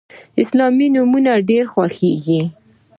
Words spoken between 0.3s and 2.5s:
اسلامي نومونه ډیر خوښیږي.